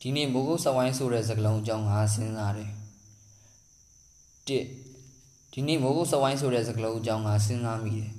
[0.00, 2.70] ဒီနေ့မိုးကုတ်စဝိုင်းဆိုတဲ့စကားလုံးအကြောင်းငါစဉ်းစားတယ်
[4.48, 4.50] ၁
[5.52, 8.10] ဒီနေ့မိုးကုတ်စဝိုင်းဆိုတဲ့စကားလုံးအကြောင်းငါစဉ်းစားမိတယ်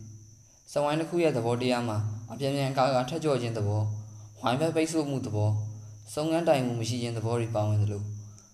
[0.72, 1.98] စဝိုင်းတစ်ခုရဲ့သဘောတရားမှာ
[2.32, 3.82] အပြင်းပြန်ကာကထက်ကြော်ခြင်းသဘော
[4.42, 5.50] ဝိုင်းဘက်ပိတ်ဆို့မှုသဘော
[6.14, 8.02] စုံငန်းတိုင်မှုမရှိခြင်းသဘောတွေပါဝင်သလို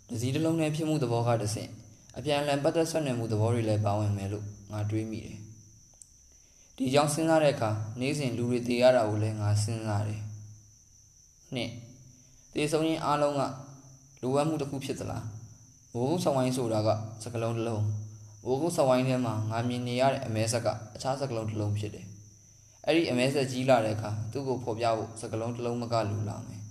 [0.10, 1.70] ဒစီတစ်လုံးနဲ့ဖြစ်မှုသဘောကတဆင့်
[2.18, 5.38] အပြန်အလှန်ပတ်သက်ဆက်နွယ်မှုသဘောတွေလည်းပါဝင်မယ်လို့ငါတွေးမိတယ်
[6.78, 10.22] ဒီကြောင့်စဉ်းစားတဲ့အခါနေ့စဉ်လူတွေသိရတာကိုလည်းငါစဉ်းစားတယ်
[11.56, 11.72] နှစ်
[12.56, 13.42] တေဆုံးရင်အားလုံးက
[14.22, 15.26] လိုအပ်မှုတစ်ခုဖြစ်သလား
[15.94, 16.90] ဘိုးကုန်းဆောင်ဝိုင်းဆိုတာက
[17.24, 17.84] စကလုံးတစ်လုံး
[18.46, 22.06] ဘိုးကုန်းဆောင်ဝိုင်းထဲမှာငါမြင်နေရတဲ့အမဲဆက်ကအခြားစကလုံးတစ်လုံးဖြစ်တယ်
[22.86, 26.62] အဲ့ဒီအမဲဆက်ကြီးလာတဲ့အခါသူ့ကိုဖော်ပြဖို့စကလုံးတစ်လုံးမကလူလာမယ်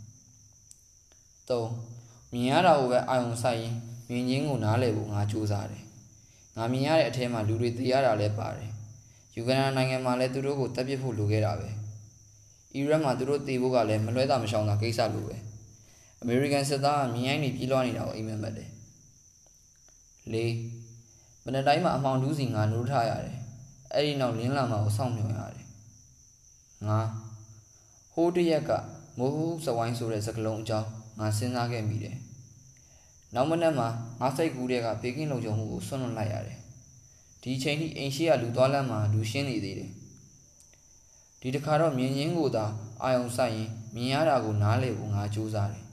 [1.48, 1.62] ၃
[2.32, 3.74] မြင်ရတာကိုပဲအာရုံစိုက်ရင်
[4.10, 5.82] မြင်ချင်းကိုနားလည်ဖို့ငါကြိုးစားတယ်
[6.56, 8.70] ငါမြင်ရတဲ့အထဲမှာလူတွေသိရတာလည်းပါတယ်
[9.36, 11.68] ယူဂန်ဒါနိုင်ငံမှာလည်းသူတို့ကိုတပ်ပစ်ဖို့လိုခဲ့တာပဲ
[12.74, 15.36] အီရတ်မှာသူတို့တေဖို့ကလည်းမလွဲတာမရှောင်တာကိစ္စလိုပဲ
[16.24, 18.70] အမေရိကန်စစ်သားကမြင်းရိုင်းနေပြေးလွှားနေတာကိုအိမ်မက်မှတ်တယ်
[20.32, 20.36] ၄
[21.44, 23.38] မနေ့တိုင်းမှာအမောင်ဒူးစီငါနိုးထားရတယ်
[23.92, 25.66] အဲ့ဒီနောက်လင်းလာမှာကိုစောင့်မျှော်ရတယ်
[26.88, 27.00] ငါ
[28.14, 28.70] ဟိုးတရက်က
[29.18, 32.16] မိုးဟူးစဝိုင်းဆိုတဲ့စကလုံးအကြောင်းငါစဉ်းစားခဲ့မိတယ်
[33.34, 33.88] နောက်မနေ့မှာ
[34.20, 36.58] ငါစိတ်ကူးတဲ့ကဘေကင်းလုံခြုံမှုကိုဆွန့်လွတ်လိုက်ရတယ်
[37.42, 39.90] ဒီချိန်ထိအိမ်ရှိကလူသွားလမ်းမှာလူရှင်းနေသေးတယ်
[41.40, 42.64] ဒီတခါတော့မြင်ချင်းကိုသာ
[43.02, 45.84] အာယုံဆိုင်ရင်မြင်ရတာကိုနားလည်ဖို့ငါကြိုးစားတယ်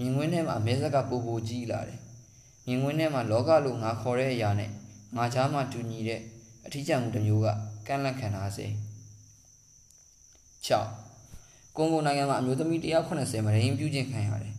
[0.00, 1.98] မြင်ကွင်းထဲမှာအမဲဆက်ကပူပူကြီးလာတယ်
[2.66, 4.70] မြင်ကွင်းထဲမှာလောကလို့ငါခေါ်တဲ့အရာနဲ့
[5.16, 6.20] ငါချားမှတူညီတဲ့
[6.66, 7.46] အထီးကျန်မှုတစ်မျိုးက
[7.86, 8.66] ကန့်လန့်ခံထားစေ
[10.66, 12.80] 6ကွန်ဂိုနိုင်ငံမှာအမျိုးသမီး
[13.14, 14.54] 180မရင်းပြုခြင်းခံရတယ်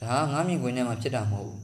[0.00, 1.60] ဒါကငါမြင်ကွင်းထဲမှာဖြစ်တာမဟုတ်ဘူး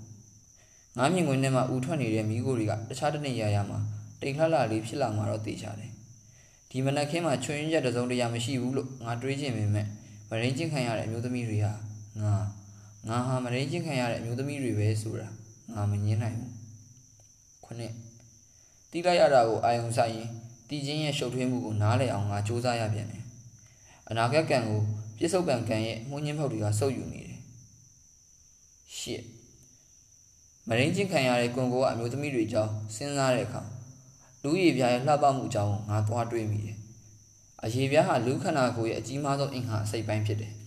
[0.97, 3.79] ငါးမြင်ကွင်းထဲမှာဥထွက်နေတဲ့မိခိုးတွေကတခြားတနေရာရာမှာ
[4.21, 5.91] တိမ်လှလှလေးဖြစ်လာမှာတော့သိချတယ်
[6.71, 9.87] ဒီမနက်ခင်းမှာချွင်းရက်တစုံတရာမရှိဘူးလို့ငါတွေးချင်ပေမဲ့
[10.31, 11.73] မရင်းချင်းခံရတဲ့အမျိုးသမီးတွေဟာ
[12.21, 12.35] ငါ
[13.09, 15.29] ငါဟာမရင်းချင်းခံရတဲ့အမျိုးသမီးတွေပဲဆိုတာ
[15.75, 16.53] ငါမငင်းနိုင်ဘူး
[17.65, 17.93] ခုနှစ်
[18.91, 20.29] တီးလိုက်ရတာကိုအာယုံဆိုင်ရင်
[20.69, 23.23] တီချင်းရဲ့ရှုပ်ထွေးမှုကိုနားလည်အောင်ငါစူးစမ်းရပြန်တယ်
[24.09, 24.81] အနာဂတ်ကံကို
[25.19, 27.41] ပြစ္ဆုတ်ပံကံရဲ့မှုညင်းဖောက်တွေကစုပ်ယူနေတယ်
[28.99, 29.23] ရှစ်
[30.69, 33.63] မရင်းချင်းခံရတဲ့ကွန်ကိုကအမျိုးသမီးတွေကြောင်းစဉ်းစားတဲ့အခါ
[34.43, 36.77] လူရည်ပြားရဲ့လှပမှုကြောင်းငါသွားတွေးမိတယ်။
[37.65, 40.53] အရေပြားဟာလူခန္ဓာကိုယ်ရဲ့အကြီးမားဆုံးအင်္ဂါအစိတ်ပိုင်းဖြစ်တယ်။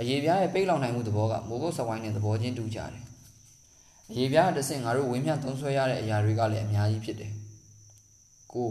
[0.00, 3.04] အရေပြားရဲ့ပိတ်လောင်နိုင်မှုသဘောကမိုးကုတ်စဝိုင်းနဲ့သဘောချင်းတူကြတယ်။
[4.10, 7.32] အရေပြားကတဆင့်ငါတို့ဝင်းမြသုံးဆွဲရတဲ့အရာတွေကလည်းအများကြီးဖြစ်တယ်။
[8.52, 8.70] ကို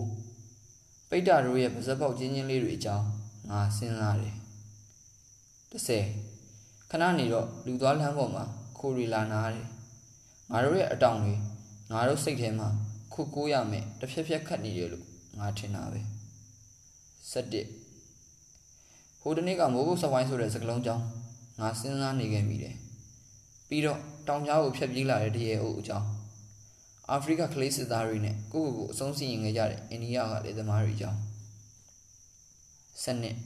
[1.10, 3.06] ပိတ်တာတို့ရဲ့ပါဇက်ပေါက်ချင်းချင်းလေးတွေအကြောင်း
[3.50, 4.36] ငါစဉ်းစားတယ်။
[5.72, 6.04] 30
[6.92, 8.44] ခဏနေတော့လူသွားလမ်းပေါ်မှာ
[8.78, 9.68] ခိုးရီလာနာတယ်
[10.52, 11.34] ငါတို့ရဲ့အတောင်တွေ
[11.92, 12.70] ငါတို့စိတ်ထဲမှာ
[13.14, 15.06] ခုကိုးရမယ်တစ်ဖြက်ဖြက်ခတ်နေရလို့
[15.40, 16.02] ငါထင်တာပဲ
[17.32, 17.93] 7
[19.26, 21.04] ဟိုတနေ့ကမိုးကုတ်စဝိုင်းဆိုတဲ့စကလုံးကြောင်း
[21.60, 22.76] ငါစဉ်းစားနေခဲ့မိတယ်
[23.68, 26.08] ပြီးတော့တောင်ကြားကိုဖြတ်ပြေးလာတဲ့တရေအုပ်အကြောင်း
[27.10, 31.20] အာဖရိကကလေးစစ်သားတွေနဲ့ကိုကိုကိုအဆုံးစီရင်ခဲ့ကြတဲ့အိန္ဒိယကလေသမားတွေအကြောင်း
[33.04, 33.38] 7နှစ်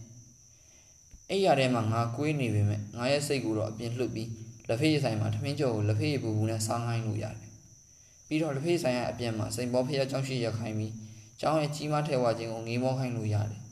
[1.29, 4.29] အဲ့ရထဲမှာငါကွေးနေပေမဲ့ငါရဲ့စိတ်ကိုတော့အပြင်လှုပ်ပြီး
[4.67, 7.49] လက်ဖေးဆိုင်မှာထမင်းကြော်ကိုလက်ဖေးပူပူနဲ့စားခိုင်းလို့ရတယ်။
[8.27, 10.93] ပြီးတော့လက်ဖေးဆိုင်ရဲ့အပြင်မှာစိန်ပေါ်ဖျက်ကြောင်းရှိရခိုင်းပြီး
[11.41, 13.61] ကျောင်းရဲ့ကြီးမားထဲဝါခြင်းကိုငေးမောခိုင်းလို့ရတယ်။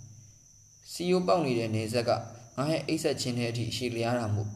[0.91, 2.12] စီယိုပေါက်နေတဲ့နေဆက်က
[2.57, 4.50] ငါရဲ့အိတ်ဆက်ချင်းတဲ့အထိရှည်လျားတာမို့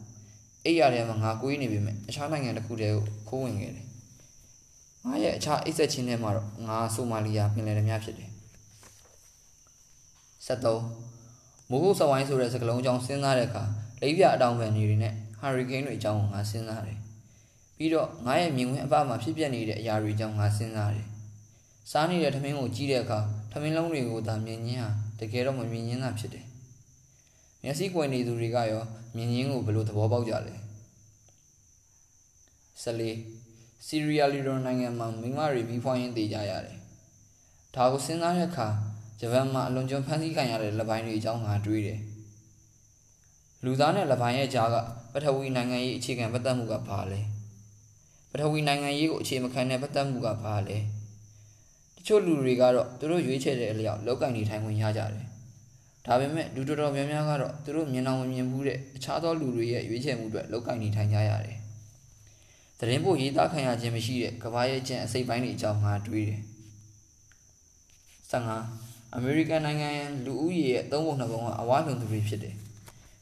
[0.64, 3.86] အိတ်ရထဲမှာငါကိုးနေပြီမဲ့အခြားနိုင်ငံတစ်ခုတည်းကိုခိုးဝင်ခဲ့တယ်။
[5.06, 8.30] ငါရဲ့အခြားအိတ်ဆက်ချင်းထဲမှာတော့ငါဆိုမာလီယာပင်လယ်ဓမြဖြစ်တယ်။
[10.46, 13.62] 73မိုးကုတ်စဝိုင်းဆိုတဲ့စကလုံးအကြောင်းစဉ်းစားတဲ့အခါ
[14.02, 16.98] လိပ်ပြအတောင်ပံနေတွေနဲ့ဟာရီကိန်းတွေအကြောင်းကိုငါစဉ်းစားတယ်။
[17.76, 21.06] ပြီးတော့ငါရဲ့မြင်ကွင်းအပမှာဖြစ်ပျက်နေတဲ့အရာတွေအကြောင်းငါစဉ်းစားတယ်။
[21.90, 23.18] စားနေတဲ့ထမင်းကိုကြည့်တဲ့အခါ
[23.52, 26.44] ထမင်းလုံးတွေကိုသာမြင်ချင်းဟာတကယ်တော့မမြင်ချင်းသာဖြစ်တယ်။
[27.62, 28.82] မျက်စိကွယ်နေသူတွေကရော
[29.16, 30.54] မြင်ချင်းကိုဘယ်လိုသဘောပေါက်ကြလဲ။
[32.82, 33.02] ၁၄
[33.86, 36.76] စီရီယာလီဒိုနိုင်ငံမှာမိန်းမတွေပြီးဖွားရင်းတည်ကြရတယ်။
[37.74, 38.68] ဒါကိုစဉ်းစားတဲ့အခါ
[39.20, 42.00] ဂျပန်မှာအလွန်ကျွံဖန်ဆီးခံရတဲ့လက်ပိုင်းတွေအကြောင်းငါတွေးတယ်။
[43.64, 44.76] လူသားနဲ့လပိုင်းရဲ့ကြားက
[45.12, 47.20] ပထဝီနိုင်ငံရေးအခြေခံပတ်သက်မှုကဘာလဲ
[48.32, 50.99] ပထဝီနိုင်ငံရေးကိုအခြေမခံတဲ့ပတ်သက်မှုကဘာလဲတ
[52.06, 55.26] ချို့လူတွေကတော့သူတို့ရွေးချယ်တဲ့အလျောက်လောက်ကင်နေထိုင်ခွင့်ရကြတယ်
[56.06, 61.58] ဒါပေမဲ့လူတော်တော်များများကတော့သူတို့မြင်အောင်မမြင်ဘူးတဲ့အခြားသောလူတွေရဲ့ရွေးချယ်မှုတွေလောက်ကင်နေထိုင်ကြရတယ်
[62.78, 66.40] သတင်းပို့ရေးသားခံရခြင်းမရှိတဲ့ကဘာရဲ့ကျင့်အစိပ်ပိုင်းတွေအကြောင်းငါတွေးတယ်
[68.32, 69.90] 15အမေရိကန်နိုင်ငံ
[70.24, 72.54] လူဦးရေရဲ့သုံးပုံနှစ်ပုံကအဝါလုံသူတွေဖြစ်တယ်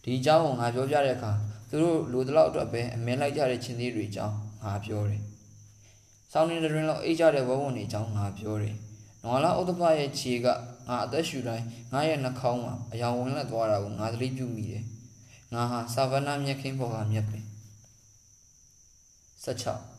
[0.03, 1.33] ဒီအကြောင်းကိုငါပြောပြတဲ့အခါ
[1.71, 5.23] သူတို့လူတလောက်အတွက်ပဲအမင်းလိုက်ကြတဲ့ချင်းသေးတွေအကြောင်းငါပြောတယ်။
[6.33, 8.75] ဆောင်းနေတဲ့တွင်လောက်အိတ်ကြတဲ့ဝဝုံတွေအကြောင်းငါပြောတယ်။
[9.25, 10.47] နွာလာဥဒ္ဒပရဲ့ခြေက
[10.89, 14.85] ငါအသက်ရှူတိုင်းငါရဲ့နှာခေါင်းမှာအယောင်ဝင်လက်သွားတာကိုငါသတိပြုမိတယ်။
[15.55, 17.45] ငါဟာဆာဗနာမြက်ခင်းပေါ်ကမြက်ပင်
[19.45, 19.99] 16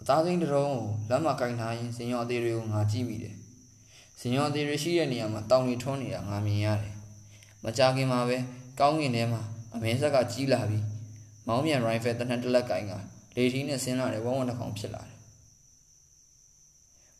[0.00, 3.36] အသားစိမ်းတစ်လုံးကိုလက်မကင်ထားရင်ဇင်ရောအသေးတွေကိုငါကြည့်မိတယ်
[4.20, 6.94] ဇင်ရောအသေးတွေရှိတဲ့နေရာမှာတောင်တွေထွန်းနေတာငါမြင်ရတယ်
[7.64, 8.38] မကြခင်မှာပဲ
[8.80, 9.42] ကောင်းကင်ထဲမှာ
[9.74, 10.84] အမဲဆက်ကကြီးလာပြီး
[11.46, 12.92] မောင်းမြန်ရိုင်ဖယ်တနက်တလက်ကင်က
[13.38, 15.16] လေထီးနဲ့ဆင်းလာတဲ့ဝုံဝုံတစ်ကောင်ဖြစ်လာတယ်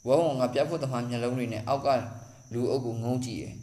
[0.06, 1.88] ဝုံဝုံကပြတ်ဖို့သမားမျက်လုံးတွေနဲ့အောက်က
[2.53, 3.55] လူအုပ်ကိုငုံကြည့်တယ်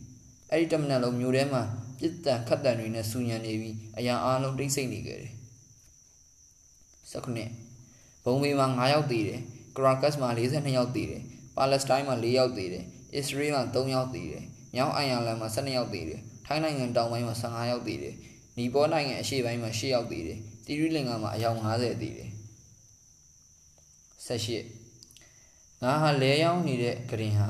[0.52, 1.62] အဲ့ဒီတမနက်လုံးမျိုးထဲမှာ
[2.00, 5.34] ပြစ်တန်ခတ်တန်တွေနဲ့စူညံနေပြီးအရာအားလုံးတိတ်ဆိတ်နေကြတယ်
[7.12, 9.42] 19ဘုံမေမှာ9ယောက်သေးတယ်
[9.78, 11.22] ကရာကတ်မှာ42ယောက်သေးတယ်
[11.56, 12.86] ပါလက်စတိုင်းမှာ4ယောက်သေးတယ်
[13.16, 14.44] အစ္စရေးမှာ3ယောက်သေးတယ်
[14.76, 18.16] မြောက်အိုင်ယာလန်မှာ12ယောက်သေးတယ်ထိုင်းနိုင်ငံတောင်ပိုင်းမှာ15ယောက်သေးတယ်
[18.58, 22.30] နီပေါနိုင်ငံအရှေ့ပိုင်းမှာ10ယောက်သေးတယ်တီရီလင်္ကာမှာအယောက်90သေးတယ်
[24.28, 27.48] 18ငါဟာလဲရောက်နေတဲ့ဂရင်ဟာ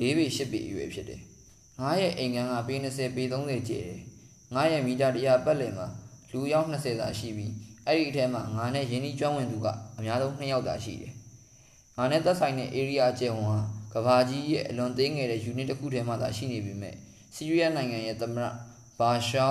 [0.00, 1.20] ၄ပေ၈ပေအရွယ်ဖြစ်တယ်
[1.80, 4.00] ငါရဲ့အိမ်ကန်းကပေ20ပေ30ကျယ်တယ်
[4.54, 5.88] ငါရဲ့မီတာ100ပတ်လည်မှာ
[6.32, 7.52] လူရောက်20သာရှိပြီး
[7.86, 9.66] အဲ့ဒီအထဲမှာငါနဲ့ယင်းဒီကျွမ်းဝင်သူက
[9.98, 11.12] အများဆုံး2ယောက်သာရှိတယ်
[11.96, 13.60] ငါနဲ့သက်ဆိုင်တဲ့ area ကျယ်ဝန်းဟာ
[13.92, 16.94] ကဘာကြီးရဲ့အလွန်သေးငယ်တဲ့ unit တစ်ခုထဲမှာသာရှိနေပေမဲ့
[17.34, 18.46] ဆီးရီးယားနိုင်ငံရဲ့သမ္မတ
[18.98, 19.46] ဘာရှာ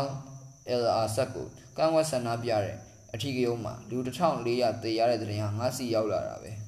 [0.68, 1.48] အယ်အာဆတ်ကို
[1.78, 2.78] ကန့်ကွက်ဆန္ဒပြတဲ့
[3.14, 4.46] အထီးကယုံမှာလူ1400
[4.84, 6.62] တေရတဲ့တဲ့ရင်ဟာငါစီရောက်လာတာပဲ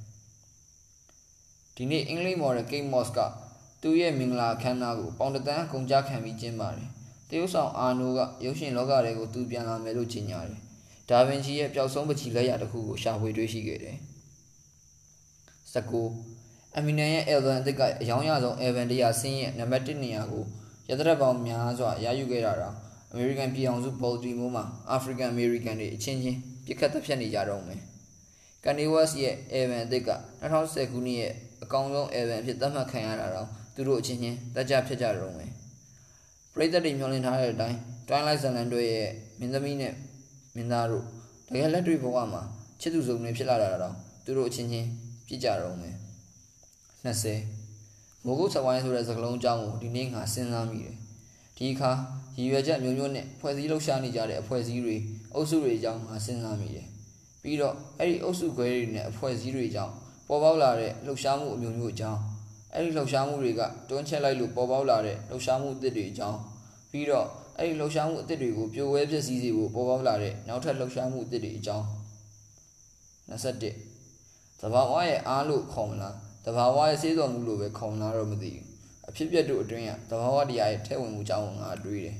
[1.78, 3.20] ဒီနေ့အင်္ဂလိပ်မော်ဒယ်ကိတ်မော့စ်က
[3.82, 6.90] သူ့ရဲ့မင်္ဂလာအခမ်းအနားကိုပေါင်တန်းကုန်ကြခံပြီးကျင်းပါတယ်
[7.30, 10.60] တရုတ်ဆောင်အာနိုကရုပ်ရှင်လောကတွေကိုသူပြန်လာမယ်လို့ကြေညာတယ်
[11.10, 13.98] ဒါဗင်ချီရဲ့ပျောက်ဆုံးပချီလက်ရာတစ်ခုကိုရှာဖွေတွေ့ရှိခဲ့တယ်
[15.74, 20.44] 19အမီနန်ရဲ့ album အသစ်ကအယောင်ရဆုံး album တရားဆင်းရဲ့နံပါတ်1နေရာကို
[20.90, 22.76] ရသရက်ပေါင်းများစွာရယူခဲ့တာတော့
[23.14, 27.82] American ပြည်အောင်စု Baltimore မှာ African American တွေအချင်းချင်းပြစ်ခတ်သက်ဖြတ်နေကြတော့မယ်
[28.64, 30.10] Kanye West ရဲ့ album အသစ်က
[30.42, 31.34] 2010ခုနှစ်ရဲ့
[31.66, 35.52] အကောင်းဆုံး album အဖြစ်သတ်မှတ်ခံရတာတော့သူတို့အချင်းချင်းတက်ကြဖြစ်ကြတော့မယ်
[36.54, 37.78] ပရိသတ်တွေမျှော်လင့်ထားတဲ့အတိုင်း
[38.08, 39.08] Twilight Zone တို့ရဲ့
[39.40, 39.94] မင်းသမီးနဲ့
[40.56, 41.04] မင်းသားတို့
[41.48, 42.42] တကယ်လက်တွေ့ဘဝမှာ
[42.82, 43.94] ချစ်သူစုံတွေဖြစ်လာတာတော့
[44.26, 44.88] သူတို့အချင်းချင်း
[45.28, 45.96] ပြစ်ကြတော့မယ်
[47.06, 50.96] 20မိုးကုတ်စဝိုင်းဆိုတဲ့စကားလုံးအကြောင်းကိုဒီနေ့ငါစဉ်းစားမိတယ်
[51.58, 51.92] ဒီအခါ
[52.38, 54.98] ရည်ရွယ်ချက်မျိုးမျိုးနဲ့ဖွဲ့စည်းလှုပ်ရှားနေကြတဲ့အဖွဲ့အစည်းတွေ
[55.34, 56.88] အုပ်စုတွေအကြောင်းငါစဉ်းစားမိတယ်
[57.42, 59.94] ပြီးတော့အဲ့ဒီအုပ်စုခွဲတွေနဲ့အဖွဲ့အစည်းတွေအကြောင်း
[60.28, 62.22] ပေါ်ပေါက်လာတဲ့လှုပ်ရှားမှုအမျိုးမျိုးအကြောင်း
[62.74, 66.40] အဲ့ဒီလှုပ်ရှားမှုတွေကတွန်းချက်လိုက်လို့ပေါ်ပေါက်လာတဲ့လှုပ်ရှားမှုအသစ်တွေအကြောင်း
[66.92, 67.28] ပြီးတော့
[67.58, 71.86] အဲ့ဒီလှုပ်ရှားမှုအသစ်တွေကိုပြိုဝဲပြည့်စည်စေဖို့ပေါ်ပေါက်လာတဲ့နောက်ထပ်လှုပ်ရှားမှုအသစ်တွေအကြောင်း
[73.30, 78.68] 21သဘာဝရဲ့အားလို့ခေါ်မလားတဘာဝရဲ့စေးတော်မူလို့ပဲခေါ်လာတော့မသိဘူး
[79.10, 82.18] အဖြစ်ပြက်တို့အတွင်းကတဘာဝတရားရဲ့ထဲဝင်မှုကြောင်းကိုငါတွေးတယ်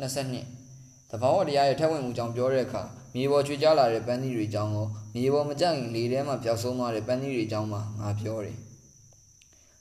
[0.00, 0.67] 22
[1.10, 2.82] တဘာဝတရားရဲ့ထဲဝင်မှုကြောင်းပြောတဲ့အခါ
[3.14, 8.56] မြေပေါ်ချွေကြလာတဲ့ပန်းသီးတွေကြောင်းကိုမြေပေါ်မကြခင်လေထဲမှာပျောက်ဆုံးသွားတဲ့ပန်းသီးတွေကြောင်းမှငါပြောတယ်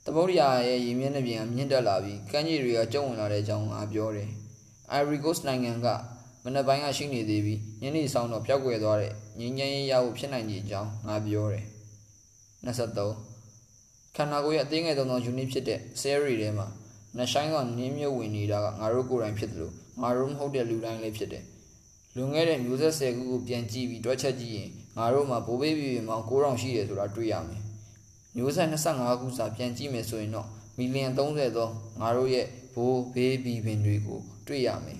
[0.05, 4.29] တပုတ်ရရဲ့ရေမျက်နှာပြင်ကမြင့်တက်လာပြီးကမ်းခြေတွေကကျုံဝင်လာတဲ့အကြောင်းငါပြောတယ်
[4.99, 5.87] Ivory Coast နိုင်ငံက
[6.43, 11.65] မနက်ပိုင်းကရှိနေသေးပြီးညနေဆောင်တော့ပျောက်ကွယ်သွားတဲ့ငင်းငင်းရဖို့ဖြစ်နိုင်တဲ့အကြောင်းငါပြောတယ်
[12.65, 16.67] 23ခန္ဓာကိုယ်ရဲ့အသေးငယ်ဆုံးသော unit ဖြစ်တဲ့ cell တွေထဲမှာ
[17.17, 21.45] နှဆိုင်ကနင်းမြုပ်ဝင်နေတာကငါတို့ကိုယ်တိုင်ဖြစ်တယ်လို့ ငါတို့မဟုတ်တဲ့လူတိုင်းလည်းဖြစ်တယ်
[22.15, 27.61] လွန်ခဲ့တဲ့မျိုးဆက်10ခုကိုပြန်ကြည့်ပြီးတွက်ချက်ကြည့်ရင်ငါတို့မှာဘိုးဘေးပြည်ပြည်ပေါင်း9000ရှိတယ်ဆိုတာတွေ့ရမယ်
[28.35, 30.47] မျိုးဆက်25ခုစာပြန်ကြည့်မယ်ဆိုရင်တော့
[30.77, 31.69] မီလီယံ30သော
[32.01, 34.99] ငါတို့ရဲ့ဘိုးဘေးပြည်ပင်တွေကိုတွေ့ရမယ်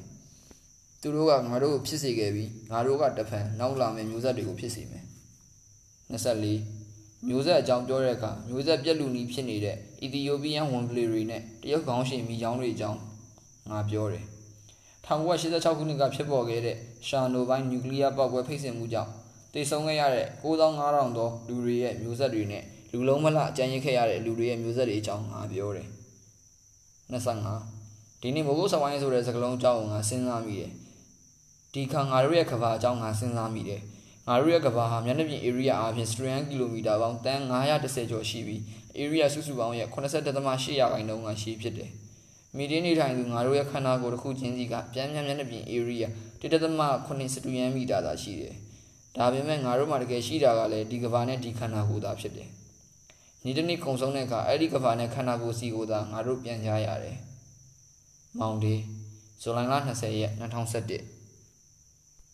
[1.01, 5.05] သူတို့ကငါတို့ကိုဖြစ်စေခဲ့ပြီးငါတို့ကတဖန်နောက်လာမယ့်မျိုးဆက်တွေကိုဖြစ်စေမယ်
[6.12, 13.00] 24မျိုးဆက်အကြောင်းပြောတဲ့အခါမျိုးဆက်ပြက်လူနီးဖြစ်နေတဲ့အီသီယိုးပီးယန်ဝန်ပလေတွေနဲ့တရုတ်ခေါင်းရှင်မိချောင်းတွေအကြောင်း
[13.69, 14.25] ငါပြောတယ်
[15.07, 19.11] 1986ခုနှစ်ကဖြစ်ပေါ်ခဲ့တဲ့ရှာနိုဘိုင်းနျူကလ িয়ার ပေါက်ကွဲဖိတ်စင်မှုကြောင့်
[19.53, 25.87] တိတ်ဆုံးခဲ့ရတဲ့9500သောလူတွေရဲ့မျိုးဆက်တွေနဲ့လူလုံးမလအကြမ်းရစ်ခဲ့ရတဲ့လူတွေရဲ့မျိုးဆက်တွေအကြောင်းငါပြောတယ်
[27.13, 30.71] 25ဒီနေ့မိုးကုတ်စဝိုင်းဆိုတဲ့စကားလုံးအကြောင်းကိုငါစဉ်းစားမိတယ်
[31.73, 33.81] ဒီခါငါတို့ရဲ့ကဘာအကြောင်းငါစဉ်းစားမိတယ်
[34.27, 38.61] ငါတို့ရဲ့ကဘာဟာမျက်နှာပြင် area အပြင် strand ကီလိုမီတာပေါင်းတန်း910ကျော်ရှိပြီး
[38.99, 41.91] area စုစုပေါင်းရဲ့80.8ရာခိုင်နှုန်းကရှိဖြစ်တယ်။
[42.57, 46.07] မီဒီနေထိုင်သူငါတို့ရဲ့ခန္ဓာကိုယ်တစ်ခုချင်းစီကပြန်ပြန်မျက်နှာပြင် area
[46.41, 48.53] 1.8စတူယန်မီတာသာရှိတယ်။
[49.15, 52.49] ဒါပေမဲ့ငါတို့မှာတကယ်ရှိတာကလည်းဒီကဘာနဲ့ဒီခန္ဓာကိုယ်သာဖြစ်တယ်။
[53.43, 57.17] နေ့တစ်နေ့ကုံဆုံးတဲ့အခါအဲ့ဒီကဘာနဲ့ခန္ဓာကိုယ်စီကိုသာငါတို့ပြန်ကြရတယ်။
[58.39, 58.75] မောင်ဒီ
[59.41, 61.16] ဇူလိုင်လ20ရက်2021